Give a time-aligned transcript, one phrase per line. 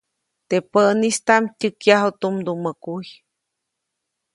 [0.47, 3.05] Teʼ päʼnistaʼm tyäkyaju tumdumä kuy.